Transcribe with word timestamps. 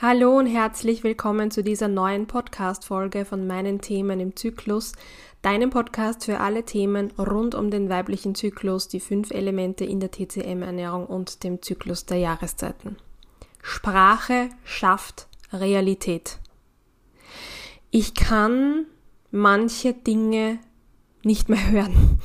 Hallo 0.00 0.38
und 0.38 0.46
herzlich 0.46 1.02
willkommen 1.02 1.50
zu 1.50 1.64
dieser 1.64 1.88
neuen 1.88 2.28
Podcast-Folge 2.28 3.24
von 3.24 3.48
meinen 3.48 3.80
Themen 3.80 4.20
im 4.20 4.36
Zyklus, 4.36 4.92
deinem 5.42 5.70
Podcast 5.70 6.24
für 6.24 6.38
alle 6.38 6.62
Themen 6.62 7.10
rund 7.18 7.56
um 7.56 7.68
den 7.72 7.88
weiblichen 7.88 8.36
Zyklus, 8.36 8.86
die 8.86 9.00
fünf 9.00 9.32
Elemente 9.32 9.84
in 9.84 9.98
der 9.98 10.12
TCM-Ernährung 10.12 11.04
und 11.04 11.42
dem 11.42 11.62
Zyklus 11.62 12.06
der 12.06 12.18
Jahreszeiten. 12.18 12.96
Sprache 13.60 14.50
schafft 14.62 15.26
Realität. 15.52 16.38
Ich 17.90 18.14
kann 18.14 18.86
manche 19.32 19.94
Dinge 19.94 20.60
nicht 21.24 21.48
mehr 21.48 21.70
hören. 21.72 22.20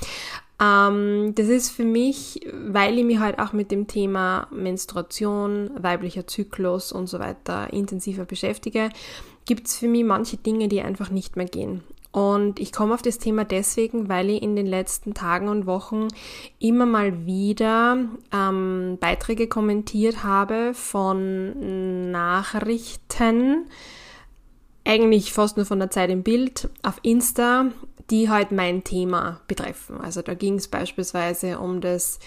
Ähm, 0.63 1.33
das 1.35 1.47
ist 1.47 1.71
für 1.71 1.83
mich, 1.83 2.39
weil 2.53 2.97
ich 2.97 3.05
mich 3.05 3.19
halt 3.19 3.39
auch 3.39 3.53
mit 3.53 3.71
dem 3.71 3.87
Thema 3.87 4.47
Menstruation, 4.51 5.71
weiblicher 5.77 6.27
Zyklus 6.27 6.91
und 6.91 7.07
so 7.07 7.19
weiter 7.19 7.73
intensiver 7.73 8.25
beschäftige, 8.25 8.89
gibt 9.45 9.67
es 9.67 9.75
für 9.75 9.87
mich 9.87 10.05
manche 10.05 10.37
Dinge, 10.37 10.67
die 10.67 10.81
einfach 10.81 11.09
nicht 11.09 11.35
mehr 11.35 11.47
gehen. 11.47 11.83
Und 12.11 12.59
ich 12.59 12.71
komme 12.71 12.93
auf 12.93 13.01
das 13.01 13.17
Thema 13.17 13.43
deswegen, 13.43 14.07
weil 14.07 14.29
ich 14.29 14.43
in 14.43 14.55
den 14.55 14.67
letzten 14.67 15.15
Tagen 15.15 15.47
und 15.47 15.65
Wochen 15.65 16.09
immer 16.59 16.85
mal 16.85 17.25
wieder 17.25 17.97
ähm, 18.31 18.97
Beiträge 18.99 19.47
kommentiert 19.47 20.23
habe 20.23 20.75
von 20.75 22.11
Nachrichten, 22.11 23.65
eigentlich 24.85 25.33
fast 25.33 25.57
nur 25.57 25.65
von 25.65 25.79
der 25.79 25.89
Zeit 25.89 26.11
im 26.11 26.21
Bild 26.21 26.69
auf 26.83 26.99
Insta, 27.01 27.71
die 28.13 28.29
halt 28.29 28.51
mein 28.51 28.83
Thema 28.83 29.41
betreffen. 29.47 29.99
Also 29.99 30.21
da 30.21 30.35
ging 30.35 30.53
es 30.59 30.67
beispielsweise 30.67 31.57
um 31.57 31.81
das, 31.81 32.19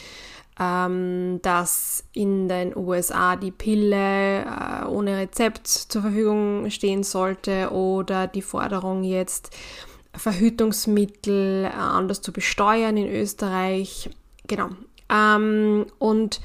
ähm, 0.58 1.38
dass 1.42 2.02
in 2.12 2.48
den 2.48 2.76
USA 2.76 3.36
die 3.36 3.52
Pille 3.52 4.40
äh, 4.40 4.84
ohne 4.88 5.16
Rezept 5.16 5.68
zur 5.68 6.02
Verfügung 6.02 6.70
stehen 6.70 7.04
sollte 7.04 7.70
oder 7.70 8.26
die 8.26 8.42
Forderung 8.42 9.04
jetzt 9.04 9.56
Verhütungsmittel 10.12 11.66
äh, 11.66 11.68
anders 11.68 12.20
zu 12.20 12.32
besteuern 12.32 12.96
in 12.96 13.08
Österreich. 13.08 14.10
Genau. 14.48 14.70
Ähm, 15.08 15.86
und 16.00 16.40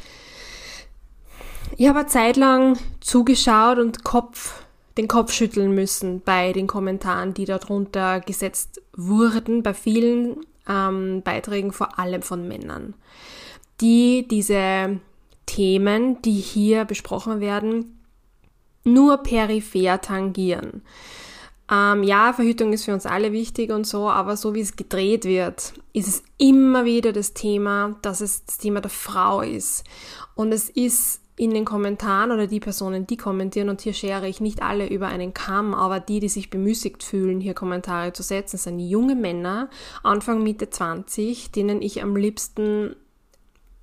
ich 1.77 1.87
habe 1.87 2.01
eine 2.01 2.07
Zeit 2.07 2.37
lang 2.37 2.77
zugeschaut 2.99 3.79
und 3.79 4.03
Kopf 4.03 4.61
den 4.97 5.07
Kopf 5.07 5.31
schütteln 5.31 5.73
müssen 5.73 6.21
bei 6.21 6.51
den 6.51 6.67
Kommentaren, 6.67 7.33
die 7.33 7.45
darunter 7.45 8.19
gesetzt 8.19 8.80
wurden, 9.07 9.63
bei 9.63 9.73
vielen 9.73 10.37
ähm, 10.67 11.21
Beiträgen, 11.23 11.71
vor 11.71 11.99
allem 11.99 12.21
von 12.21 12.47
Männern, 12.47 12.93
die 13.79 14.27
diese 14.27 14.99
Themen, 15.45 16.21
die 16.21 16.39
hier 16.39 16.85
besprochen 16.85 17.39
werden, 17.39 17.99
nur 18.83 19.17
peripher 19.17 20.01
tangieren. 20.01 20.81
Ähm, 21.71 22.03
ja, 22.03 22.33
Verhütung 22.33 22.73
ist 22.73 22.85
für 22.85 22.93
uns 22.93 23.05
alle 23.05 23.31
wichtig 23.31 23.71
und 23.71 23.87
so, 23.87 24.09
aber 24.09 24.35
so 24.35 24.53
wie 24.53 24.61
es 24.61 24.75
gedreht 24.75 25.23
wird, 25.23 25.73
ist 25.93 26.07
es 26.07 26.23
immer 26.37 26.83
wieder 26.83 27.13
das 27.13 27.33
Thema, 27.33 27.95
dass 28.01 28.19
es 28.19 28.45
das 28.45 28.57
Thema 28.57 28.81
der 28.81 28.91
Frau 28.91 29.41
ist. 29.41 29.85
Und 30.35 30.51
es 30.51 30.69
ist 30.69 31.21
in 31.37 31.53
den 31.53 31.65
Kommentaren 31.65 32.31
oder 32.31 32.47
die 32.47 32.59
Personen, 32.59 33.07
die 33.07 33.17
kommentieren, 33.17 33.69
und 33.69 33.81
hier 33.81 33.93
schere 33.93 34.27
ich 34.27 34.41
nicht 34.41 34.61
alle 34.61 34.87
über 34.87 35.07
einen 35.07 35.33
Kamm, 35.33 35.73
aber 35.73 35.99
die, 35.99 36.19
die 36.19 36.29
sich 36.29 36.49
bemüßigt 36.49 37.03
fühlen, 37.03 37.41
hier 37.41 37.53
Kommentare 37.53 38.13
zu 38.13 38.23
setzen, 38.23 38.57
sind 38.57 38.79
junge 38.79 39.15
Männer, 39.15 39.69
Anfang, 40.03 40.43
Mitte 40.43 40.69
20, 40.69 41.51
denen 41.51 41.81
ich 41.81 42.03
am 42.03 42.15
liebsten 42.15 42.95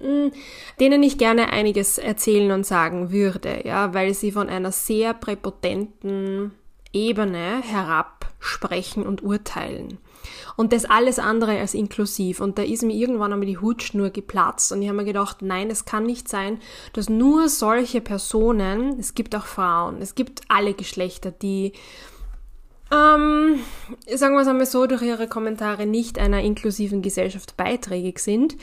hm, 0.01 0.31
denen 0.79 1.03
ich 1.03 1.19
gerne 1.19 1.53
einiges 1.53 1.99
erzählen 1.99 2.53
und 2.53 2.65
sagen 2.65 3.11
würde, 3.11 3.63
ja, 3.65 3.95
weil 3.95 4.15
sie 4.15 4.31
von 4.31 4.49
einer 4.49 4.71
sehr 4.71 5.13
präpotenten 5.13 6.53
Ebene 6.93 7.63
herab 7.63 8.18
sprechen 8.41 9.07
und 9.07 9.23
urteilen. 9.23 9.99
Und 10.57 10.73
das 10.73 10.85
alles 10.85 11.19
andere 11.19 11.59
als 11.59 11.75
inklusiv. 11.75 12.41
Und 12.41 12.59
da 12.59 12.63
ist 12.63 12.83
mir 12.83 12.95
irgendwann 12.95 13.33
einmal 13.33 13.47
die 13.47 13.59
Hutschnur 13.59 14.11
geplatzt. 14.11 14.73
Und 14.73 14.83
ich 14.83 14.89
habe 14.89 14.99
mir 14.99 15.05
gedacht, 15.05 15.43
nein, 15.43 15.71
es 15.71 15.85
kann 15.85 16.05
nicht 16.05 16.29
sein, 16.29 16.61
dass 16.93 17.09
nur 17.09 17.49
solche 17.49 18.01
Personen, 18.01 18.99
es 18.99 19.15
gibt 19.15 19.35
auch 19.35 19.47
Frauen, 19.47 20.01
es 20.01 20.15
gibt 20.15 20.43
alle 20.49 20.75
Geschlechter, 20.75 21.31
die 21.31 21.73
ähm, 22.91 23.61
sagen 24.15 24.35
wir 24.35 24.41
es 24.41 24.49
einmal 24.49 24.67
so, 24.67 24.87
durch 24.87 25.03
ihre 25.03 25.29
Kommentare 25.29 25.85
nicht 25.85 26.19
einer 26.19 26.41
inklusiven 26.41 27.03
Gesellschaft 27.03 27.57
beiträgig 27.57 28.19
sind, 28.19 28.57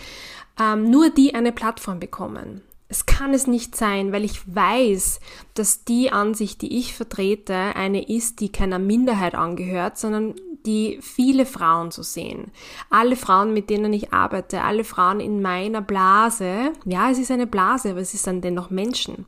ähm, 0.60 0.90
nur 0.90 1.10
die 1.10 1.36
eine 1.36 1.52
Plattform 1.52 2.00
bekommen. 2.00 2.62
Es 2.88 3.06
kann 3.06 3.34
es 3.34 3.48
nicht 3.48 3.76
sein, 3.76 4.12
weil 4.12 4.24
ich 4.24 4.42
weiß, 4.54 5.20
dass 5.56 5.86
die 5.86 6.12
Ansicht, 6.12 6.62
die 6.62 6.78
ich 6.78 6.94
vertrete, 6.94 7.54
eine 7.54 8.08
ist, 8.08 8.40
die 8.42 8.52
keiner 8.52 8.78
Minderheit 8.78 9.34
angehört, 9.34 9.98
sondern 9.98 10.36
die 10.66 11.00
viele 11.02 11.46
Frauen 11.46 11.92
so 11.92 12.04
sehen. 12.04 12.52
Alle 12.90 13.16
Frauen, 13.16 13.54
mit 13.54 13.70
denen 13.70 13.94
ich 13.94 14.14
arbeite, 14.14 14.62
alle 14.62 14.84
Frauen 14.84 15.20
in 15.20 15.42
meiner 15.42 15.82
Blase, 15.82 16.74
ja, 16.86 17.10
es 17.10 17.20
ist 17.20 17.32
eine 17.32 17.48
Blase, 17.48 17.92
aber 17.92 18.02
es 18.02 18.14
ist 18.14 18.28
dann 18.28 18.42
dennoch 18.42 18.70
Menschen. 18.70 19.26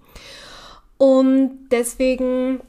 Und 0.98 1.70
deswegen 1.72 2.60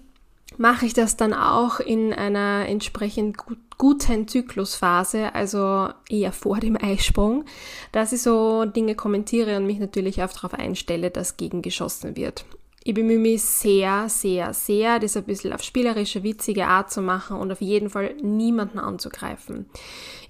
mache 0.56 0.86
ich 0.86 0.94
das 0.94 1.16
dann 1.16 1.32
auch 1.32 1.80
in 1.80 2.12
einer 2.12 2.66
entsprechend 2.66 3.38
gut, 3.38 3.58
guten 3.78 4.26
Zyklusphase, 4.26 5.34
also 5.34 5.88
eher 6.10 6.32
vor 6.32 6.58
dem 6.58 6.76
Eisprung, 6.76 7.44
dass 7.92 8.12
ich 8.12 8.22
so 8.22 8.64
Dinge 8.64 8.96
kommentiere 8.96 9.56
und 9.56 9.66
mich 9.66 9.78
natürlich 9.78 10.22
auch 10.22 10.32
darauf 10.32 10.54
einstelle, 10.54 11.10
dass 11.10 11.36
gegengeschossen 11.36 12.16
wird. 12.16 12.44
Ich 12.84 12.94
bemühe 12.94 13.18
mich 13.18 13.42
sehr, 13.42 14.08
sehr, 14.08 14.54
sehr, 14.54 14.98
das 14.98 15.16
ein 15.16 15.24
bisschen 15.24 15.52
auf 15.52 15.62
spielerische, 15.62 16.22
witzige 16.22 16.66
Art 16.68 16.90
zu 16.90 17.02
machen 17.02 17.36
und 17.36 17.52
auf 17.52 17.60
jeden 17.60 17.90
Fall 17.90 18.14
niemanden 18.22 18.78
anzugreifen. 18.78 19.66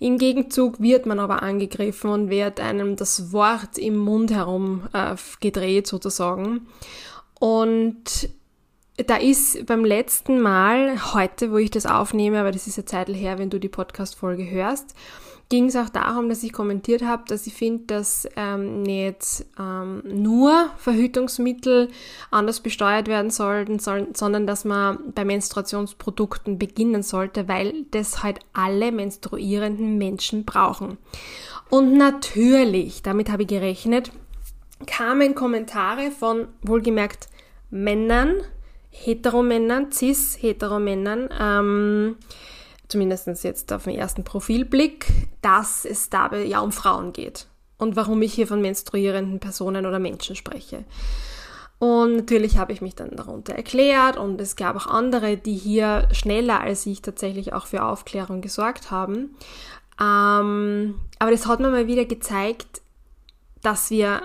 Im 0.01 0.19
Gegenzug 0.19 0.81
wird 0.81 1.07
man 1.07 1.21
aber 1.21 1.43
angegriffen 1.43 2.11
und 2.11 2.31
wird 2.31 2.59
einem 2.59 2.97
das 2.97 3.33
Wort 3.33 3.79
im 3.79 3.97
Mund 3.97 4.33
herum 4.33 4.89
äh, 4.93 5.15
gedreht 5.41 5.87
sozusagen. 5.87 6.67
Und 7.39 8.29
da 9.07 9.17
ist 9.17 9.67
beim 9.67 9.85
letzten 9.85 10.41
Mal, 10.41 11.15
heute, 11.15 11.53
wo 11.53 11.57
ich 11.57 11.71
das 11.71 11.87
aufnehme, 11.87 12.41
aber 12.41 12.51
das 12.51 12.67
ist 12.67 12.77
ja 12.77 12.87
Zeit 12.87 13.09
her, 13.09 13.39
wenn 13.39 13.51
du 13.51 13.61
die 13.61 13.69
Podcast-Folge 13.69 14.51
hörst, 14.51 14.95
ging 15.49 15.67
es 15.67 15.77
auch 15.77 15.89
darum, 15.89 16.29
dass 16.29 16.43
ich 16.43 16.53
kommentiert 16.53 17.03
habe, 17.03 17.23
dass 17.27 17.47
ich 17.47 17.55
finde, 17.55 17.85
dass 17.87 18.29
ähm, 18.37 18.83
nicht 18.83 19.47
ähm, 19.59 20.03
nur 20.05 20.71
Verhütungsmittel 20.77 21.89
anders 22.31 22.61
besteuert 22.61 23.09
werden 23.09 23.31
sollten, 23.31 23.79
soll, 23.79 24.09
sondern 24.13 24.47
dass 24.47 24.65
man 24.65 25.13
bei 25.15 25.25
Menstruationsprodukten 25.25 26.59
beginnen 26.59 27.03
sollte, 27.03 27.49
weil 27.49 27.87
das 27.93 28.23
halt 28.23 28.41
alle 28.53 28.93
menstruierenden 28.93 29.97
Menschen 29.97 30.45
brauchen. 30.45 30.99
Und 31.71 31.95
natürlich, 31.95 33.03
damit 33.03 33.31
habe 33.31 33.43
ich 33.43 33.49
gerechnet, 33.49 34.11
kamen 34.87 35.35
Kommentare 35.35 36.11
von 36.11 36.49
wohlgemerkt 36.63 37.29
Männern, 37.71 38.43
Heteromännern, 39.05 39.93
cis-Heteromännern, 39.93 41.29
ähm, 41.39 42.17
zumindest 42.89 43.27
jetzt 43.45 43.73
auf 43.73 43.85
den 43.85 43.95
ersten 43.95 44.25
Profilblick, 44.25 45.07
dass 45.43 45.85
es 45.85 46.11
dabei 46.11 46.45
ja 46.45 46.61
um 46.61 46.73
Frauen 46.73 47.13
geht 47.13 47.47
und 47.79 47.97
warum 47.97 48.23
ich 48.23 48.35
hier 48.35 48.47
von 48.47 48.61
menstruierenden 48.61 49.41
Personen 49.41 49.87
oder 49.87 49.99
Menschen 49.99 50.37
spreche. 50.37 50.85
Und 51.79 52.17
natürlich 52.17 52.59
habe 52.59 52.73
ich 52.73 52.81
mich 52.81 52.97
dann 52.97 53.15
darunter 53.15 53.55
erklärt 53.55 54.17
und 54.17 54.41
es 54.41 54.57
gab 54.57 54.75
auch 54.75 54.89
andere, 54.89 55.37
die 55.37 55.55
hier 55.55 56.09
schneller 56.13 56.61
als 56.61 56.85
ich 56.87 57.03
tatsächlich 57.03 57.53
auch 57.53 57.67
für 57.67 57.85
Aufklärung 57.85 58.41
gesorgt 58.41 58.91
haben. 58.91 59.37
Ähm, 60.01 60.97
aber 61.21 61.31
das 61.31 61.47
hat 61.47 61.61
mir 61.61 61.71
mal 61.71 61.87
wieder 61.87 62.05
gezeigt, 62.05 62.83
dass 63.63 63.91
wir 63.91 64.23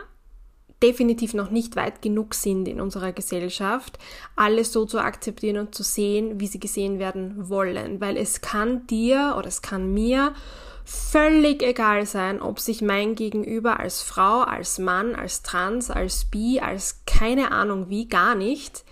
definitiv 0.84 1.34
noch 1.34 1.50
nicht 1.50 1.76
weit 1.76 2.02
genug 2.02 2.36
sind 2.36 2.68
in 2.68 2.82
unserer 2.82 3.14
Gesellschaft, 3.14 3.98
alles 4.36 4.72
so 4.74 4.86
zu 4.86 5.00
akzeptieren 5.00 5.58
und 5.58 5.74
zu 5.74 5.82
sehen, 5.82 6.40
wie 6.40 6.48
sie 6.48 6.60
gesehen 6.60 7.00
werden 7.00 7.50
wollen. 7.50 8.02
Weil 8.02 8.18
es 8.18 8.42
kann 8.42 8.86
dir 8.88 9.36
oder 9.38 9.48
es 9.48 9.62
kann 9.62 9.94
mir 9.94 10.34
völlig 10.86 11.64
egal 11.64 12.06
sein, 12.06 12.42
ob 12.42 12.60
sich 12.60 12.82
mein 12.82 13.16
Gegenüber 13.16 13.80
als 13.80 14.02
Frau, 14.02 14.42
als 14.42 14.80
Mann, 14.80 15.16
als 15.16 15.42
Trans, 15.42 15.90
als 15.90 16.26
Bi, 16.26 16.60
als 16.60 17.02
keine 17.06 17.52
Ahnung 17.52 17.90
wie, 17.90 18.08
gar 18.08 18.36
nicht 18.36 18.84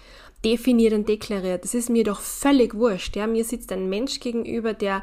definiert 0.45 0.93
und 0.93 1.09
deklariert. 1.09 1.63
Das 1.63 1.73
ist 1.73 1.89
mir 1.89 2.03
doch 2.03 2.21
völlig 2.21 2.73
wurscht. 2.73 3.15
Ja? 3.15 3.27
Mir 3.27 3.43
sitzt 3.43 3.71
ein 3.71 3.89
Mensch 3.89 4.19
gegenüber, 4.19 4.73
der 4.73 5.01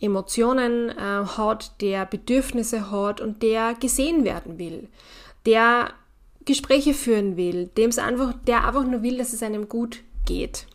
Emotionen 0.00 0.90
äh, 0.90 0.92
hat, 1.00 1.80
der 1.80 2.04
Bedürfnisse 2.04 2.90
hat 2.90 3.20
und 3.20 3.42
der 3.42 3.74
gesehen 3.74 4.24
werden 4.24 4.58
will, 4.58 4.88
der 5.46 5.94
Gespräche 6.46 6.94
führen 6.94 7.36
will, 7.36 7.66
dem 7.76 7.90
es 7.90 7.98
einfach, 7.98 8.32
der 8.46 8.66
einfach 8.66 8.84
nur 8.84 9.02
will, 9.02 9.18
dass 9.18 9.32
es 9.32 9.42
einem 9.42 9.68
gut 9.68 10.02
geht. 10.24 10.66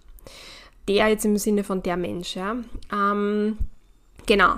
Der 0.87 1.07
jetzt 1.07 1.25
im 1.25 1.37
Sinne 1.37 1.63
von 1.63 1.81
der 1.81 1.97
Mensch, 1.97 2.35
ja. 2.35 2.57
Ähm, 2.93 3.57
genau. 4.25 4.55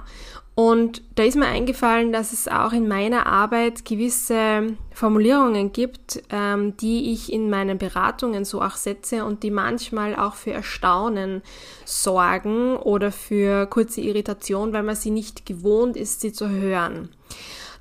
Und 0.56 1.02
da 1.16 1.24
ist 1.24 1.36
mir 1.36 1.48
eingefallen, 1.48 2.12
dass 2.12 2.32
es 2.32 2.48
auch 2.48 2.74
in 2.74 2.88
meiner 2.88 3.26
Arbeit 3.26 3.86
gewisse 3.86 4.76
Formulierungen 4.94 5.74
gibt, 5.74 6.22
ähm, 6.30 6.78
die 6.78 7.12
ich 7.12 7.34
in 7.34 7.50
meinen 7.50 7.80
Beratungen 7.80 8.46
so 8.46 8.62
auch 8.62 8.76
setze 8.76 9.26
und 9.26 9.42
die 9.42 9.50
manchmal 9.50 10.16
auch 10.16 10.36
für 10.36 10.52
Erstaunen 10.52 11.42
sorgen 11.86 12.76
oder 12.78 13.12
für 13.12 13.66
kurze 13.66 14.02
Irritation, 14.02 14.74
weil 14.74 14.84
man 14.84 14.96
sie 14.96 15.10
nicht 15.10 15.48
gewohnt 15.48 15.98
ist, 15.98 16.22
sie 16.22 16.32
zu 16.32 16.50
hören. 16.50 17.10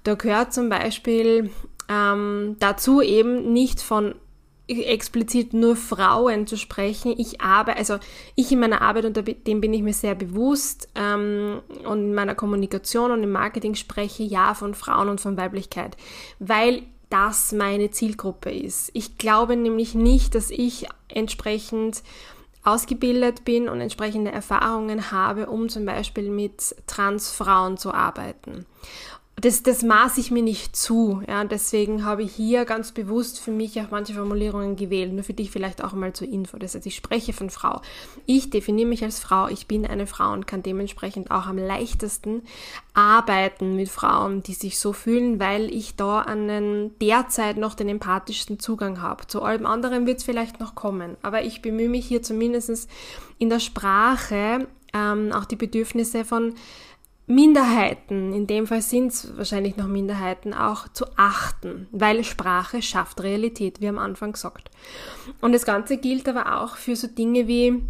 Da 0.05 0.15
gehört 0.15 0.55
zum 0.55 0.71
Beispiel 0.71 1.51
ähm, 1.93 2.57
dazu 2.59 3.03
eben 3.03 3.53
nicht 3.53 3.81
von 3.81 4.15
explizit 4.69 5.53
nur 5.53 5.77
Frauen 5.77 6.47
zu 6.47 6.57
sprechen. 6.57 7.15
Ich 7.19 7.41
arbeite, 7.41 7.79
also 7.79 7.99
ich 8.37 8.51
in 8.53 8.61
meiner 8.61 8.81
Arbeit, 8.81 9.05
und 9.05 9.47
dem 9.47 9.61
bin 9.61 9.75
ich 9.75 9.83
mir 9.83 9.93
sehr 9.93 10.15
bewusst, 10.15 10.89
ähm, 10.95 11.61
und 11.85 11.99
in 11.99 12.15
meiner 12.15 12.35
Kommunikation 12.35 13.11
und 13.11 13.23
im 13.23 13.33
Marketing 13.33 13.75
spreche 13.75 14.23
ja 14.23 14.55
von 14.55 14.75
Frauen 14.75 15.09
und 15.09 15.21
von 15.21 15.37
Weiblichkeit, 15.37 15.97
weil 16.39 16.83
das 17.11 17.53
meine 17.53 17.91
Zielgruppe 17.91 18.51
ist. 18.51 18.91
Ich 18.95 19.19
glaube 19.19 19.57
nämlich 19.57 19.95
nicht, 19.95 20.35
dass 20.35 20.51
ich 20.51 20.87
entsprechend 21.09 22.03
ausgebildet 22.65 23.45
bin 23.45 23.69
und 23.69 23.81
entsprechende 23.81 24.31
Erfahrungen 24.31 25.11
habe, 25.11 25.47
um 25.47 25.69
zum 25.69 25.85
Beispiel 25.85 26.31
mit 26.31 26.75
Transfrauen 26.87 27.77
zu 27.77 27.93
arbeiten 27.93 28.65
das, 29.37 29.63
das 29.63 29.83
maße 29.83 30.21
ich 30.21 30.31
mir 30.31 30.43
nicht 30.43 30.77
zu. 30.77 31.23
Ja, 31.27 31.43
deswegen 31.43 32.05
habe 32.05 32.23
ich 32.23 32.33
hier 32.33 32.65
ganz 32.65 32.93
bewusst 32.93 33.41
für 33.41 33.51
mich 33.51 33.81
auch 33.81 33.91
manche 33.91 34.15
Formulierungen 34.15 34.77
gewählt. 34.77 35.13
Nur 35.13 35.25
für 35.25 35.33
dich 35.33 35.51
vielleicht 35.51 35.83
auch 35.83 35.95
mal 35.95 36.13
zur 36.13 36.29
Info. 36.29 36.59
Das 36.59 36.75
heißt, 36.75 36.87
ich 36.87 36.95
spreche 36.95 37.33
von 37.33 37.51
Frau. 37.51 37.81
Ich 38.27 38.51
definiere 38.51 38.89
mich 38.89 39.03
als 39.03 39.19
Frau. 39.19 39.49
Ich 39.49 39.67
bin 39.67 39.85
eine 39.85 40.07
Frau 40.07 40.33
und 40.33 40.47
kann 40.47 40.63
dementsprechend 40.63 41.31
auch 41.31 41.47
am 41.47 41.59
leichtesten 41.59 42.43
arbeiten 42.95 43.75
mit 43.75 43.89
Frauen, 43.89 44.43
die 44.43 44.55
sich 44.55 44.79
so 44.79 44.93
fühlen, 44.93 45.41
weil 45.41 45.75
ich 45.75 45.97
da 45.97 46.21
einen 46.21 46.97
derzeit 47.01 47.57
noch 47.57 47.75
den 47.75 47.89
empathischsten 47.89 48.61
Zugang 48.61 49.01
habe. 49.01 49.27
Zu 49.27 49.43
allem 49.43 49.67
anderen 49.67 50.07
wird 50.07 50.19
es 50.19 50.25
vielleicht 50.25 50.61
noch 50.61 50.77
kommen. 50.77 51.17
Aber 51.23 51.43
ich 51.43 51.63
bemühe 51.63 51.89
mich 51.89 52.07
hier 52.07 52.23
zumindest 52.23 52.89
in 53.39 53.49
der 53.49 53.61
Sprache 53.61 54.69
ähm, 54.95 55.33
auch 55.33 55.47
die 55.47 55.57
Bedürfnisse 55.57 56.25
von 56.25 56.55
Minderheiten, 57.27 58.33
in 58.33 58.47
dem 58.47 58.67
Fall 58.67 58.83
sind 58.83 59.13
es 59.13 59.37
wahrscheinlich 59.37 59.77
noch 59.77 59.87
Minderheiten, 59.87 60.53
auch 60.53 60.89
zu 60.89 61.07
achten, 61.17 61.87
weil 61.93 62.25
Sprache 62.25 62.83
schafft 62.83 63.23
Realität, 63.23 63.81
wie 63.81 63.89
am 63.89 63.99
Anfang 63.99 64.33
gesagt. 64.33 64.71
Und 65.41 65.53
das 65.53 65.65
Ganze 65.65 65.99
gilt 65.99 66.29
aber 66.29 66.61
auch 66.61 66.77
für 66.77 66.97
so 66.97 67.07
Dinge 67.07 67.47
wie 67.47 67.83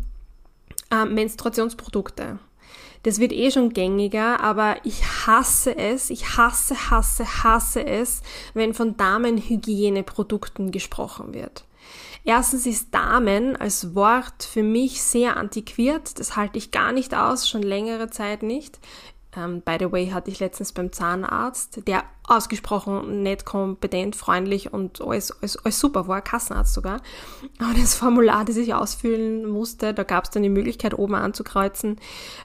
äh, 0.90 1.04
Menstruationsprodukte. 1.06 2.38
Das 3.04 3.18
wird 3.18 3.32
eh 3.32 3.50
schon 3.50 3.70
gängiger, 3.70 4.40
aber 4.40 4.76
ich 4.84 5.02
hasse 5.26 5.76
es, 5.76 6.10
ich 6.10 6.36
hasse, 6.36 6.90
hasse, 6.90 7.24
hasse 7.42 7.84
es, 7.84 8.22
wenn 8.54 8.74
von 8.74 8.96
Damenhygieneprodukten 8.96 10.70
gesprochen 10.70 11.34
wird. 11.34 11.64
Erstens 12.24 12.66
ist 12.66 12.94
Damen 12.94 13.56
als 13.56 13.96
Wort 13.96 14.44
für 14.44 14.62
mich 14.62 15.02
sehr 15.02 15.36
antiquiert, 15.36 16.20
das 16.20 16.36
halte 16.36 16.58
ich 16.58 16.70
gar 16.70 16.92
nicht 16.92 17.16
aus, 17.16 17.48
schon 17.48 17.62
längere 17.62 18.10
Zeit 18.10 18.44
nicht. 18.44 18.78
Um, 19.34 19.62
by 19.62 19.76
the 19.78 19.90
way, 19.90 20.08
hatte 20.08 20.30
ich 20.30 20.40
letztens 20.40 20.72
beim 20.72 20.92
Zahnarzt, 20.92 21.86
der 21.86 22.04
ausgesprochen 22.24 23.22
nett, 23.22 23.46
kompetent, 23.46 24.14
freundlich 24.14 24.74
und 24.74 25.00
alles, 25.00 25.32
alles, 25.40 25.56
alles 25.56 25.80
super 25.80 26.06
war, 26.06 26.20
Kassenarzt 26.20 26.74
sogar. 26.74 27.00
Aber 27.58 27.72
das 27.72 27.94
Formular, 27.94 28.44
das 28.44 28.58
ich 28.58 28.74
ausfüllen 28.74 29.48
musste, 29.48 29.94
da 29.94 30.02
gab 30.02 30.24
es 30.24 30.30
dann 30.30 30.42
die 30.42 30.50
Möglichkeit, 30.50 30.98
oben 30.98 31.14
anzukreuzen, 31.14 31.96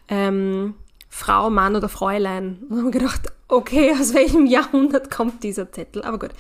ähm, 0.08 0.76
Frau, 1.10 1.50
Mann 1.50 1.76
oder 1.76 1.90
Fräulein. 1.90 2.64
Und 2.70 2.78
habe 2.78 2.92
gedacht, 2.92 3.34
okay, 3.50 3.94
aus 4.00 4.14
welchem 4.14 4.46
Jahrhundert 4.46 5.12
kommt 5.12 5.44
dieser 5.44 5.70
Zettel? 5.70 6.04
Aber 6.04 6.20
gut. 6.20 6.32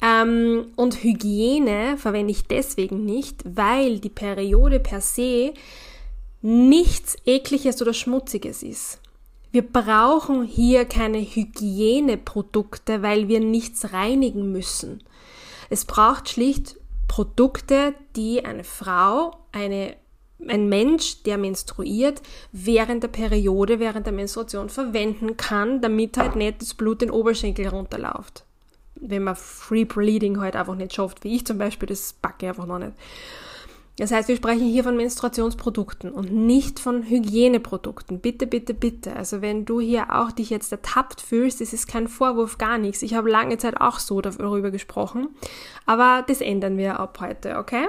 Ähm, 0.00 0.68
und 0.76 1.02
Hygiene 1.02 1.98
verwende 1.98 2.30
ich 2.30 2.46
deswegen 2.46 3.04
nicht, 3.04 3.42
weil 3.44 3.98
die 3.98 4.08
Periode 4.08 4.80
per 4.80 5.00
se 5.00 5.52
nichts 6.40 7.16
Ekliges 7.26 7.82
oder 7.82 7.92
Schmutziges 7.92 8.62
ist. 8.62 9.00
Wir 9.58 9.66
brauchen 9.66 10.44
hier 10.44 10.84
keine 10.84 11.18
Hygieneprodukte, 11.18 13.02
weil 13.02 13.26
wir 13.26 13.40
nichts 13.40 13.92
reinigen 13.92 14.52
müssen. 14.52 15.02
Es 15.68 15.84
braucht 15.84 16.28
schlicht 16.28 16.76
Produkte, 17.08 17.92
die 18.14 18.44
eine 18.44 18.62
Frau, 18.62 19.36
eine, 19.50 19.96
ein 20.46 20.68
Mensch, 20.68 21.24
der 21.24 21.38
menstruiert, 21.38 22.22
während 22.52 23.02
der 23.02 23.08
Periode, 23.08 23.80
während 23.80 24.06
der 24.06 24.12
Menstruation 24.12 24.68
verwenden 24.68 25.36
kann, 25.36 25.80
damit 25.80 26.16
halt 26.18 26.36
nicht 26.36 26.62
das 26.62 26.74
Blut 26.74 27.00
den 27.00 27.10
Oberschenkel 27.10 27.66
runterläuft. 27.66 28.44
Wenn 28.94 29.24
man 29.24 29.34
Free 29.34 29.84
Bleeding 29.84 30.38
halt 30.38 30.54
einfach 30.54 30.76
nicht 30.76 30.94
schafft, 30.94 31.24
wie 31.24 31.34
ich 31.34 31.44
zum 31.44 31.58
Beispiel, 31.58 31.88
das 31.88 32.12
backe 32.12 32.46
ich 32.46 32.50
einfach 32.50 32.66
noch 32.66 32.78
nicht. 32.78 32.92
Das 33.98 34.12
heißt, 34.12 34.28
wir 34.28 34.36
sprechen 34.36 34.66
hier 34.66 34.84
von 34.84 34.96
Menstruationsprodukten 34.96 36.12
und 36.12 36.32
nicht 36.32 36.78
von 36.78 37.02
Hygieneprodukten. 37.02 38.20
Bitte, 38.20 38.46
bitte, 38.46 38.72
bitte. 38.72 39.16
Also 39.16 39.42
wenn 39.42 39.64
du 39.64 39.80
hier 39.80 40.14
auch 40.14 40.30
dich 40.30 40.50
jetzt 40.50 40.70
ertappt 40.70 41.20
fühlst, 41.20 41.60
das 41.60 41.72
ist 41.72 41.88
kein 41.88 42.06
Vorwurf, 42.06 42.58
gar 42.58 42.78
nichts. 42.78 43.02
Ich 43.02 43.14
habe 43.14 43.28
lange 43.28 43.58
Zeit 43.58 43.80
auch 43.80 43.98
so 43.98 44.20
darüber 44.20 44.70
gesprochen, 44.70 45.30
aber 45.84 46.24
das 46.26 46.40
ändern 46.40 46.78
wir 46.78 47.00
ab 47.00 47.18
heute, 47.20 47.58
okay? 47.58 47.88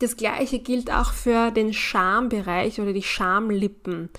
Das 0.00 0.16
gleiche 0.16 0.58
gilt 0.58 0.92
auch 0.92 1.12
für 1.12 1.52
den 1.52 1.72
Schambereich 1.72 2.80
oder 2.80 2.92
die 2.92 3.04
Schamlippen. 3.04 4.10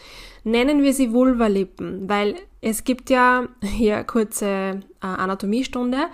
Nennen 0.45 0.81
wir 0.81 0.93
sie 0.93 1.11
Vulvalippen, 1.11 2.07
weil 2.07 2.35
es 2.61 2.85
gibt 2.85 3.09
ja 3.09 3.47
hier 3.61 4.03
kurze 4.05 4.45
äh, 4.45 4.79
Anatomiestunde. 5.01 6.07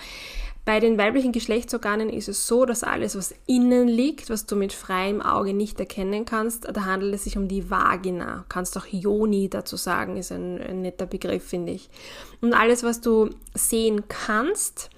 Bei 0.63 0.79
den 0.79 0.97
weiblichen 0.97 1.31
Geschlechtsorganen 1.31 2.09
ist 2.09 2.29
es 2.29 2.45
so, 2.45 2.65
dass 2.65 2.83
alles, 2.83 3.15
was 3.15 3.33
innen 3.47 3.87
liegt, 3.87 4.29
was 4.29 4.45
du 4.45 4.55
mit 4.55 4.73
freiem 4.73 5.19
Auge 5.19 5.55
nicht 5.55 5.79
erkennen 5.79 6.23
kannst, 6.23 6.67
da 6.71 6.85
handelt 6.85 7.15
es 7.15 7.23
sich 7.23 7.35
um 7.35 7.47
die 7.47 7.71
Vagina. 7.71 8.37
Du 8.37 8.43
kannst 8.47 8.77
auch 8.77 8.85
Yoni 8.85 9.49
dazu 9.49 9.75
sagen, 9.75 10.17
ist 10.17 10.31
ein, 10.31 10.61
ein 10.61 10.81
netter 10.81 11.07
Begriff, 11.07 11.47
finde 11.47 11.71
ich. 11.73 11.89
Und 12.41 12.53
alles, 12.53 12.83
was 12.83 13.01
du 13.01 13.31
sehen 13.55 14.03
kannst, 14.07 14.91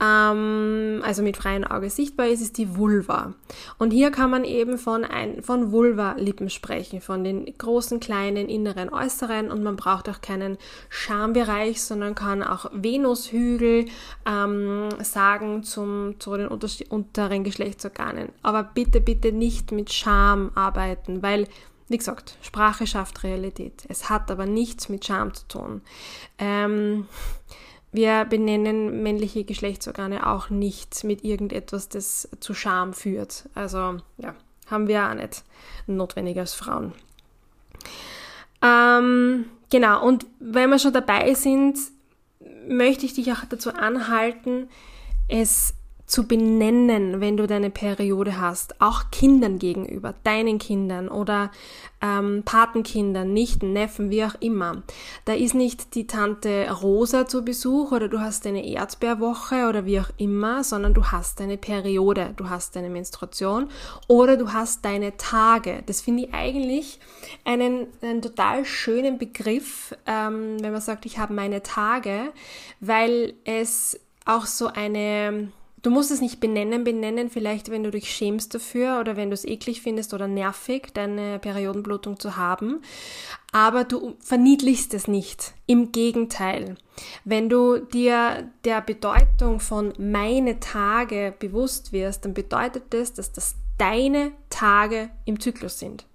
ähm, 0.00 1.02
also 1.04 1.22
mit 1.22 1.36
freiem 1.36 1.64
Auge 1.64 1.90
sichtbar 1.90 2.26
ist, 2.26 2.40
ist 2.40 2.58
die 2.58 2.76
Vulva. 2.76 3.34
Und 3.78 3.92
hier 3.92 4.10
kann 4.10 4.30
man 4.30 4.44
eben 4.44 4.78
von, 4.78 5.06
von 5.42 5.72
Vulva-Lippen 5.72 6.50
sprechen, 6.50 7.00
von 7.00 7.24
den 7.24 7.46
großen, 7.56 8.00
kleinen, 8.00 8.48
inneren, 8.48 8.92
äußeren 8.92 9.50
und 9.50 9.62
man 9.62 9.76
braucht 9.76 10.08
auch 10.08 10.20
keinen 10.20 10.58
Schambereich, 10.88 11.82
sondern 11.82 12.14
kann 12.14 12.42
auch 12.42 12.66
Venushügel 12.72 13.86
ähm, 14.26 14.88
sagen 15.02 15.62
zum, 15.62 16.18
zu 16.18 16.36
den 16.36 16.48
unteren 16.48 17.44
Geschlechtsorganen. 17.44 18.30
Aber 18.42 18.64
bitte, 18.64 19.00
bitte 19.00 19.32
nicht 19.32 19.72
mit 19.72 19.92
Scham 19.92 20.50
arbeiten, 20.54 21.22
weil 21.22 21.46
wie 21.88 21.98
gesagt, 21.98 22.38
Sprache 22.40 22.86
schafft 22.86 23.24
Realität. 23.24 23.84
Es 23.88 24.08
hat 24.08 24.30
aber 24.30 24.46
nichts 24.46 24.88
mit 24.88 25.04
Scham 25.04 25.34
zu 25.34 25.46
tun. 25.48 25.82
Ähm, 26.38 27.06
wir 27.94 28.24
benennen 28.24 29.04
männliche 29.04 29.44
Geschlechtsorgane 29.44 30.26
auch 30.26 30.50
nicht 30.50 31.04
mit 31.04 31.22
irgendetwas, 31.22 31.88
das 31.88 32.28
zu 32.40 32.52
Scham 32.52 32.92
führt. 32.92 33.48
Also 33.54 33.98
ja, 34.18 34.34
haben 34.66 34.88
wir 34.88 35.08
auch 35.08 35.14
nicht 35.14 35.44
notwendig 35.86 36.36
als 36.36 36.54
Frauen. 36.54 36.92
Ähm, 38.60 39.44
genau, 39.70 40.04
und 40.04 40.26
wenn 40.40 40.70
wir 40.70 40.80
schon 40.80 40.92
dabei 40.92 41.34
sind, 41.34 41.78
möchte 42.66 43.06
ich 43.06 43.14
dich 43.14 43.30
auch 43.30 43.44
dazu 43.48 43.72
anhalten, 43.72 44.68
es 45.28 45.74
zu 46.06 46.26
benennen, 46.26 47.20
wenn 47.20 47.36
du 47.36 47.46
deine 47.46 47.70
Periode 47.70 48.38
hast, 48.38 48.80
auch 48.80 49.10
Kindern 49.10 49.58
gegenüber, 49.58 50.14
deinen 50.22 50.58
Kindern 50.58 51.08
oder 51.08 51.50
ähm, 52.02 52.42
Patenkindern, 52.44 53.32
Nichten, 53.32 53.72
Neffen, 53.72 54.10
wie 54.10 54.24
auch 54.24 54.34
immer. 54.40 54.82
Da 55.24 55.32
ist 55.32 55.54
nicht 55.54 55.94
die 55.94 56.06
Tante 56.06 56.70
Rosa 56.70 57.26
zu 57.26 57.42
Besuch 57.42 57.92
oder 57.92 58.08
du 58.08 58.20
hast 58.20 58.46
eine 58.46 58.66
Erdbeerwoche 58.66 59.66
oder 59.66 59.86
wie 59.86 59.98
auch 59.98 60.10
immer, 60.18 60.62
sondern 60.62 60.92
du 60.92 61.06
hast 61.06 61.40
deine 61.40 61.56
Periode, 61.56 62.34
du 62.36 62.50
hast 62.50 62.76
deine 62.76 62.90
Menstruation 62.90 63.70
oder 64.06 64.36
du 64.36 64.52
hast 64.52 64.84
deine 64.84 65.16
Tage. 65.16 65.82
Das 65.86 66.02
finde 66.02 66.24
ich 66.24 66.34
eigentlich 66.34 67.00
einen, 67.44 67.86
einen 68.02 68.20
total 68.20 68.66
schönen 68.66 69.16
Begriff, 69.16 69.96
ähm, 70.06 70.62
wenn 70.62 70.72
man 70.72 70.82
sagt, 70.82 71.06
ich 71.06 71.16
habe 71.16 71.32
meine 71.32 71.62
Tage, 71.62 72.32
weil 72.80 73.32
es 73.44 73.98
auch 74.26 74.44
so 74.44 74.66
eine 74.66 75.50
Du 75.84 75.90
musst 75.90 76.10
es 76.10 76.22
nicht 76.22 76.40
benennen, 76.40 76.82
benennen 76.82 77.28
vielleicht, 77.28 77.70
wenn 77.70 77.84
du 77.84 77.90
dich 77.90 78.10
schämst 78.10 78.54
dafür 78.54 79.00
oder 79.00 79.18
wenn 79.18 79.28
du 79.28 79.34
es 79.34 79.44
eklig 79.44 79.82
findest 79.82 80.14
oder 80.14 80.26
nervig, 80.26 80.94
deine 80.94 81.38
Periodenblutung 81.38 82.18
zu 82.18 82.38
haben. 82.38 82.80
Aber 83.52 83.84
du 83.84 84.16
verniedlichst 84.18 84.94
es 84.94 85.08
nicht. 85.08 85.52
Im 85.66 85.92
Gegenteil. 85.92 86.76
Wenn 87.26 87.50
du 87.50 87.80
dir 87.80 88.50
der 88.64 88.80
Bedeutung 88.80 89.60
von 89.60 89.92
meine 89.98 90.58
Tage 90.58 91.34
bewusst 91.38 91.92
wirst, 91.92 92.24
dann 92.24 92.32
bedeutet 92.32 92.84
das, 92.88 93.12
dass 93.12 93.32
das 93.32 93.56
deine 93.76 94.32
Tage 94.48 95.10
im 95.26 95.38
Zyklus 95.38 95.78
sind. 95.78 96.06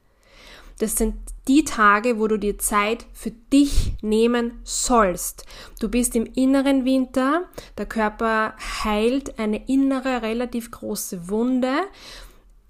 Das 0.80 0.96
sind 0.96 1.16
die 1.48 1.66
Tage, 1.66 2.20
wo 2.20 2.28
du 2.28 2.38
dir 2.38 2.58
Zeit 2.58 3.06
für 3.14 3.32
dich 3.32 3.94
nehmen 4.02 4.60
sollst. 4.64 5.46
Du 5.80 5.90
bist 5.90 6.16
im 6.16 6.26
inneren 6.26 6.86
Winter, 6.86 7.44
der 7.78 7.86
Körper 7.86 8.56
heilt 8.84 9.40
eine 9.40 9.68
innere, 9.68 10.22
relativ 10.22 10.72
große 10.72 11.30
Wunde 11.30 11.74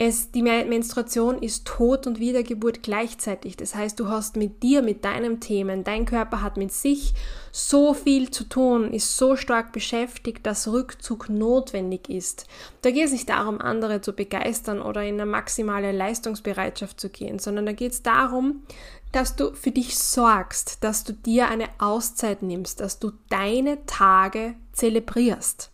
es, 0.02 0.32
die 0.32 0.44
Menstruation 0.44 1.40
ist 1.40 1.66
Tod 1.66 2.08
und 2.08 2.20
Wiedergeburt 2.20 2.84
gleichzeitig. 2.84 3.58
Das 3.58 3.76
heißt, 3.76 4.00
du 4.00 4.08
hast 4.08 4.38
mit 4.38 4.64
dir, 4.64 4.82
mit 4.82 5.04
deinem 5.04 5.42
Themen, 5.42 5.84
dein 5.84 6.06
Körper 6.06 6.42
hat 6.42 6.56
mit 6.56 6.72
sich 6.72 7.14
so 7.52 7.94
viel 7.94 8.32
zu 8.32 8.46
tun, 8.46 8.94
ist 8.94 9.18
so 9.18 9.36
stark 9.36 9.74
beschäftigt, 9.74 10.46
dass 10.46 10.70
Rückzug 10.70 11.28
notwendig 11.28 12.08
ist. 12.10 12.48
Da 12.82 12.92
geht 12.92 13.08
es 13.08 13.12
nicht 13.12 13.28
darum, 13.28 13.60
andere 13.60 14.00
zu 14.00 14.14
begeistern 14.14 14.82
oder 14.82 15.04
in 15.04 15.16
eine 15.16 15.26
maximale 15.26 15.92
Leistungsbereitschaft 15.92 16.98
zu 16.98 17.10
gehen, 17.10 17.38
sondern 17.38 17.66
da 17.66 17.74
geht 17.74 17.92
es 17.92 18.02
darum, 18.02 18.64
dass 19.12 19.36
du 19.36 19.54
für 19.54 19.72
dich 19.72 20.00
sorgst, 20.00 20.82
dass 20.82 21.04
du 21.04 21.12
dir 21.12 21.50
eine 21.50 21.68
Auszeit 21.78 22.42
nimmst, 22.42 22.80
dass 22.80 23.00
du 23.00 23.12
deine 23.28 23.86
Tage 23.86 24.56
zelebrierst. 24.72 25.72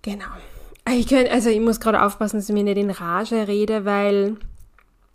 Genau. 0.00 0.24
Ich 0.88 1.08
könnt, 1.08 1.28
also 1.30 1.50
ich 1.50 1.60
muss 1.60 1.80
gerade 1.80 2.02
aufpassen, 2.02 2.36
dass 2.36 2.48
ich 2.48 2.54
mir 2.54 2.62
nicht 2.62 2.76
in 2.76 2.90
Rage 2.90 3.48
rede, 3.48 3.84
weil 3.84 4.36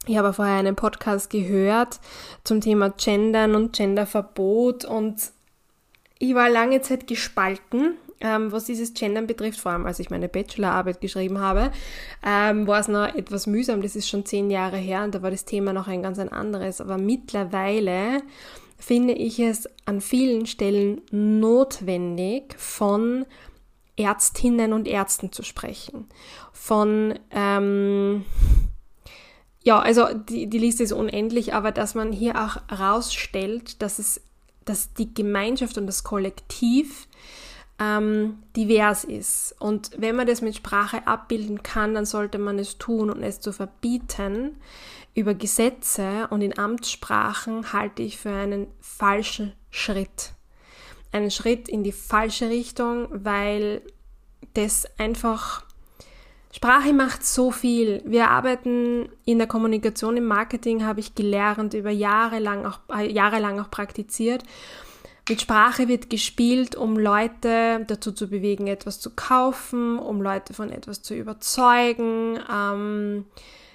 ich 0.05 0.17
habe 0.17 0.33
vorher 0.33 0.55
einen 0.55 0.75
Podcast 0.75 1.29
gehört 1.29 1.99
zum 2.43 2.59
Thema 2.59 2.89
Gendern 2.89 3.55
und 3.55 3.73
Genderverbot 3.73 4.83
und 4.83 5.31
ich 6.19 6.35
war 6.35 6.49
lange 6.49 6.81
Zeit 6.81 7.07
gespalten, 7.07 7.95
ähm, 8.19 8.51
was 8.51 8.65
dieses 8.65 8.93
Gendern 8.93 9.27
betrifft, 9.27 9.61
vor 9.61 9.71
allem 9.71 9.85
als 9.85 9.99
ich 9.99 10.09
meine 10.09 10.27
Bachelorarbeit 10.27 10.99
geschrieben 10.99 11.39
habe, 11.39 11.71
ähm, 12.25 12.67
war 12.67 12.79
es 12.81 12.89
noch 12.89 13.15
etwas 13.15 13.47
mühsam, 13.47 13.81
das 13.81 13.95
ist 13.95 14.09
schon 14.09 14.25
zehn 14.25 14.51
Jahre 14.51 14.77
her 14.77 15.03
und 15.03 15.15
da 15.15 15.21
war 15.21 15.31
das 15.31 15.45
Thema 15.45 15.71
noch 15.71 15.87
ein 15.87 16.03
ganz 16.03 16.19
ein 16.19 16.29
anderes, 16.29 16.81
aber 16.81 16.97
mittlerweile 16.97 18.21
finde 18.77 19.13
ich 19.13 19.39
es 19.39 19.69
an 19.85 20.01
vielen 20.01 20.47
Stellen 20.47 21.01
notwendig 21.11 22.55
von 22.57 23.25
Ärztinnen 24.01 24.73
und 24.73 24.87
Ärzten 24.87 25.31
zu 25.31 25.43
sprechen, 25.43 26.07
von 26.51 27.19
ähm, 27.31 28.25
ja, 29.63 29.79
also 29.79 30.07
die, 30.13 30.47
die 30.47 30.57
Liste 30.57 30.83
ist 30.83 30.91
unendlich, 30.91 31.53
aber 31.53 31.71
dass 31.71 31.93
man 31.93 32.11
hier 32.11 32.35
auch 32.35 32.57
herausstellt, 32.67 33.81
dass 33.81 33.99
es, 33.99 34.21
dass 34.65 34.93
die 34.93 35.13
Gemeinschaft 35.13 35.77
und 35.77 35.85
das 35.85 36.03
Kollektiv 36.03 37.07
ähm, 37.79 38.39
divers 38.55 39.03
ist. 39.03 39.55
Und 39.59 39.91
wenn 39.97 40.15
man 40.15 40.27
das 40.27 40.41
mit 40.41 40.55
Sprache 40.55 41.05
abbilden 41.05 41.61
kann, 41.61 41.93
dann 41.93 42.05
sollte 42.05 42.39
man 42.39 42.57
es 42.57 42.77
tun 42.79 43.09
und 43.11 43.21
es 43.23 43.39
zu 43.39 43.53
verbieten. 43.53 44.57
Über 45.13 45.33
Gesetze 45.35 46.27
und 46.29 46.41
in 46.41 46.57
Amtssprachen 46.57 47.73
halte 47.73 48.01
ich 48.01 48.17
für 48.17 48.31
einen 48.31 48.67
falschen 48.79 49.53
Schritt 49.69 50.33
einen 51.11 51.31
Schritt 51.31 51.67
in 51.69 51.83
die 51.83 51.91
falsche 51.91 52.49
Richtung, 52.49 53.07
weil 53.11 53.81
das 54.53 54.85
einfach 54.97 55.63
Sprache 56.53 56.91
macht 56.91 57.25
so 57.25 57.51
viel. 57.51 58.01
Wir 58.05 58.29
arbeiten 58.29 59.09
in 59.23 59.37
der 59.37 59.47
Kommunikation, 59.47 60.17
im 60.17 60.25
Marketing, 60.25 60.83
habe 60.85 60.99
ich 60.99 61.15
gelernt, 61.15 61.73
über 61.73 61.91
Jahre 61.91 62.39
lang 62.39 62.65
auch, 62.65 62.79
äh, 62.93 63.09
jahrelang 63.09 63.59
auch 63.59 63.71
praktiziert. 63.71 64.43
Mit 65.29 65.39
Sprache 65.39 65.87
wird 65.87 66.09
gespielt, 66.09 66.75
um 66.75 66.97
Leute 66.97 67.85
dazu 67.87 68.11
zu 68.11 68.27
bewegen, 68.27 68.67
etwas 68.67 68.99
zu 68.99 69.11
kaufen, 69.11 69.97
um 69.97 70.21
Leute 70.21 70.53
von 70.53 70.71
etwas 70.71 71.01
zu 71.01 71.15
überzeugen. 71.15 72.37
Ähm, 72.51 73.25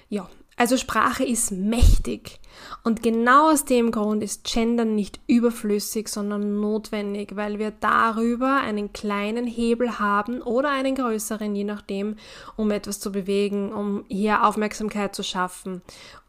ja, 0.09 0.29
also 0.57 0.75
Sprache 0.75 1.23
ist 1.23 1.51
mächtig. 1.51 2.39
Und 2.83 3.03
genau 3.03 3.51
aus 3.51 3.63
dem 3.63 3.91
Grund 3.91 4.23
ist 4.23 4.43
Gendern 4.43 4.95
nicht 4.95 5.19
überflüssig, 5.27 6.07
sondern 6.07 6.59
notwendig, 6.59 7.35
weil 7.35 7.59
wir 7.59 7.69
darüber 7.69 8.57
einen 8.61 8.91
kleinen 8.91 9.45
Hebel 9.45 9.99
haben 9.99 10.41
oder 10.41 10.71
einen 10.71 10.95
größeren, 10.95 11.55
je 11.55 11.63
nachdem, 11.63 12.15
um 12.55 12.71
etwas 12.71 12.99
zu 12.99 13.11
bewegen, 13.11 13.71
um 13.71 14.03
hier 14.07 14.43
Aufmerksamkeit 14.43 15.15
zu 15.15 15.23
schaffen 15.23 15.83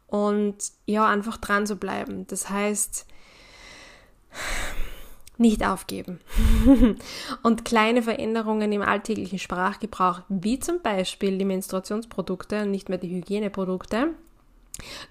und 0.05 0.57
ja, 0.85 1.07
einfach 1.07 1.37
dran 1.37 1.65
zu 1.65 1.77
bleiben. 1.77 2.27
Das 2.27 2.51
heißt, 2.51 3.07
nicht 5.39 5.65
aufgeben. 5.65 6.19
und 7.43 7.65
kleine 7.65 8.03
Veränderungen 8.03 8.71
im 8.71 8.81
alltäglichen 8.81 9.39
Sprachgebrauch, 9.39 10.21
wie 10.29 10.59
zum 10.59 10.81
Beispiel 10.81 11.37
die 11.37 11.45
Menstruationsprodukte 11.45 12.63
und 12.63 12.71
nicht 12.71 12.89
mehr 12.89 12.97
die 12.97 13.09
Hygieneprodukte, 13.09 14.09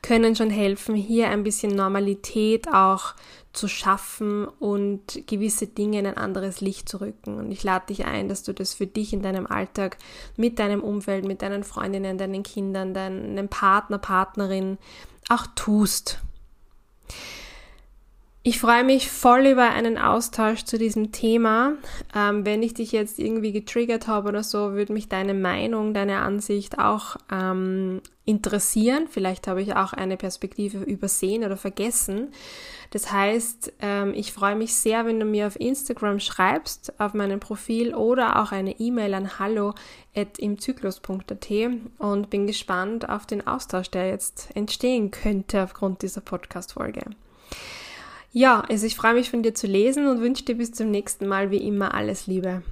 können 0.02 0.36
schon 0.36 0.50
helfen, 0.50 0.94
hier 0.94 1.28
ein 1.28 1.44
bisschen 1.44 1.74
Normalität 1.74 2.68
auch 2.68 3.14
zu 3.52 3.68
schaffen 3.68 4.46
und 4.46 5.26
gewisse 5.26 5.66
Dinge 5.66 5.98
in 5.98 6.06
ein 6.06 6.16
anderes 6.16 6.60
Licht 6.60 6.88
zu 6.88 7.00
rücken. 7.00 7.38
Und 7.38 7.50
ich 7.50 7.64
lade 7.64 7.86
dich 7.86 8.04
ein, 8.04 8.28
dass 8.28 8.42
du 8.42 8.52
das 8.52 8.74
für 8.74 8.86
dich 8.86 9.12
in 9.12 9.22
deinem 9.22 9.46
Alltag 9.46 9.98
mit 10.36 10.58
deinem 10.58 10.82
Umfeld, 10.82 11.24
mit 11.24 11.42
deinen 11.42 11.64
Freundinnen, 11.64 12.18
deinen 12.18 12.42
Kindern, 12.42 12.94
deinem 12.94 13.48
Partner, 13.48 13.98
Partnerin 13.98 14.78
auch 15.28 15.46
tust. 15.54 16.20
Ich 18.44 18.60
freue 18.60 18.84
mich 18.84 19.10
voll 19.10 19.46
über 19.46 19.70
einen 19.70 19.98
Austausch 19.98 20.64
zu 20.64 20.78
diesem 20.78 21.10
Thema. 21.10 21.72
Ähm, 22.14 22.46
wenn 22.46 22.62
ich 22.62 22.72
dich 22.72 22.92
jetzt 22.92 23.18
irgendwie 23.18 23.50
getriggert 23.52 24.06
habe 24.06 24.28
oder 24.28 24.44
so, 24.44 24.74
würde 24.74 24.92
mich 24.92 25.08
deine 25.08 25.34
Meinung, 25.34 25.92
deine 25.92 26.20
Ansicht 26.20 26.78
auch 26.78 27.16
ähm, 27.32 28.00
interessieren. 28.24 29.08
Vielleicht 29.10 29.48
habe 29.48 29.60
ich 29.60 29.74
auch 29.74 29.92
eine 29.92 30.16
Perspektive 30.16 30.84
übersehen 30.84 31.42
oder 31.44 31.56
vergessen. 31.56 32.28
Das 32.90 33.10
heißt, 33.12 33.72
ähm, 33.80 34.14
ich 34.14 34.32
freue 34.32 34.54
mich 34.54 34.76
sehr, 34.76 35.04
wenn 35.04 35.18
du 35.18 35.26
mir 35.26 35.48
auf 35.48 35.58
Instagram 35.60 36.20
schreibst, 36.20 37.00
auf 37.00 37.14
meinem 37.14 37.40
Profil 37.40 37.92
oder 37.94 38.40
auch 38.40 38.52
eine 38.52 38.78
E-Mail 38.78 39.14
an 39.14 39.40
hallo.imzyklus.at 39.40 41.50
und 41.98 42.30
bin 42.30 42.46
gespannt 42.46 43.08
auf 43.08 43.26
den 43.26 43.44
Austausch, 43.46 43.90
der 43.90 44.08
jetzt 44.08 44.50
entstehen 44.54 45.10
könnte 45.10 45.64
aufgrund 45.64 46.02
dieser 46.02 46.20
Podcast-Folge. 46.20 47.00
Ja, 48.32 48.60
also 48.60 48.86
ich 48.86 48.96
freue 48.96 49.14
mich 49.14 49.30
von 49.30 49.42
dir 49.42 49.54
zu 49.54 49.66
lesen 49.66 50.06
und 50.06 50.20
wünsche 50.20 50.44
dir 50.44 50.56
bis 50.56 50.72
zum 50.72 50.90
nächsten 50.90 51.26
Mal 51.26 51.50
wie 51.50 51.66
immer 51.66 51.94
alles 51.94 52.26
Liebe. 52.26 52.62